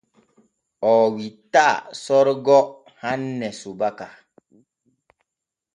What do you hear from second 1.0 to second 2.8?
witta Sorgo